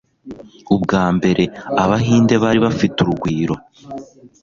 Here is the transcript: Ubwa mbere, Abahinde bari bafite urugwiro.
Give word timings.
Ubwa 0.75 1.03
mbere, 1.15 1.43
Abahinde 1.83 2.35
bari 2.43 2.59
bafite 2.65 2.97
urugwiro. 3.03 3.55